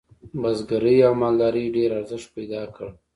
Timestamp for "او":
1.07-1.13